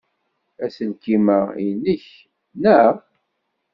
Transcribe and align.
Aselkim-a 0.63 1.39
nnek, 1.75 2.05
naɣ? 2.61 2.95